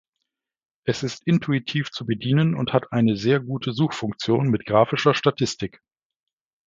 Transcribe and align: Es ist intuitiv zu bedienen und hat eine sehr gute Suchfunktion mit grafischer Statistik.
Es 0.83 1.03
ist 1.03 1.27
intuitiv 1.27 1.91
zu 1.91 2.07
bedienen 2.07 2.55
und 2.55 2.73
hat 2.73 2.91
eine 2.91 3.15
sehr 3.17 3.39
gute 3.39 3.71
Suchfunktion 3.71 4.47
mit 4.49 4.65
grafischer 4.65 5.13
Statistik. 5.13 5.79